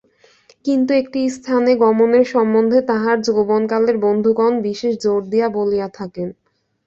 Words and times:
কিন্তু 0.65 0.91
একটি 0.93 1.19
স্থানে 1.37 1.71
গমনের 1.83 2.25
সম্বন্ধে 2.27 2.79
তাঁহার 2.89 3.17
যৌবনকালের 3.25 3.97
বন্ধুগণ 4.05 4.53
বিশেষ 4.67 4.93
জোর 5.03 5.21
দিয়া 5.31 5.47
বলিয়া 5.57 5.87
থাকেন। 5.97 6.27